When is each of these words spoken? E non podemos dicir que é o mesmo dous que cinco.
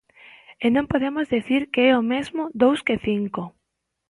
E 0.65 0.67
non 0.75 0.89
podemos 0.91 1.25
dicir 1.35 1.61
que 1.73 1.81
é 1.89 1.93
o 2.01 2.07
mesmo 2.13 2.43
dous 2.61 2.79
que 2.87 2.95
cinco. 3.07 3.43